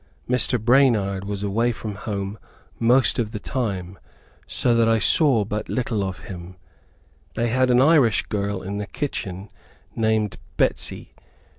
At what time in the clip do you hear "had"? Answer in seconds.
7.49-7.69